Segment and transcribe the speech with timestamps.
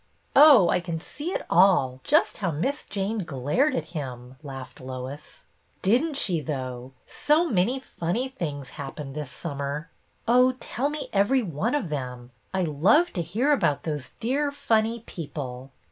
[0.35, 5.45] ""Oh, I can see it all, just how Miss Jane glared at him!" laughed Lois."
[5.83, 6.93] Did n't she, though!
[7.05, 9.91] So many funny things happened this summer.""
[10.27, 12.31] Oh, tell me every one of them.
[12.51, 15.69] I love to hear about those dear, funny people."